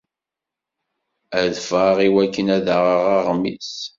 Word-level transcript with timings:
Ad 1.39 1.53
ffɣeɣ 1.63 1.97
i 2.07 2.09
wakken 2.13 2.47
ad 2.57 2.67
aɣeɣ 2.75 3.03
aɣmis. 3.17 3.71